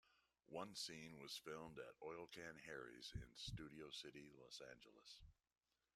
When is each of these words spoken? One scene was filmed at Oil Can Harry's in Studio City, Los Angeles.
One 0.49 0.73
scene 0.73 1.19
was 1.21 1.37
filmed 1.45 1.77
at 1.77 1.93
Oil 2.01 2.25
Can 2.31 2.57
Harry's 2.65 3.11
in 3.13 3.35
Studio 3.35 3.91
City, 3.91 4.31
Los 4.41 4.59
Angeles. 4.67 5.19